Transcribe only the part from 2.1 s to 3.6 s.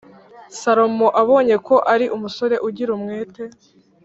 umusore ugira umwete